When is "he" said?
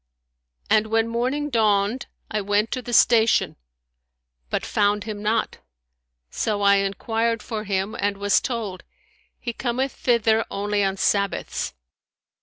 9.39-9.53